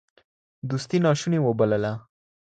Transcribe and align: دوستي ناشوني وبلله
دوستي 0.69 0.97
ناشوني 1.05 1.39
وبلله 1.41 1.93